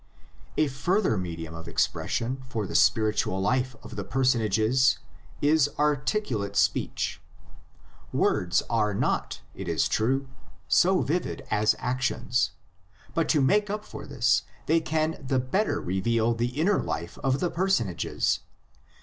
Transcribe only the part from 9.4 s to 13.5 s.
it is true, so vivid as actions, but to